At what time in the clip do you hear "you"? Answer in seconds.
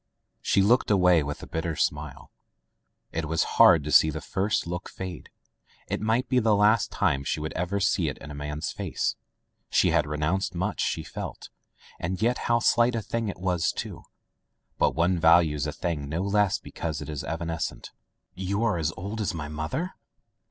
18.33-18.75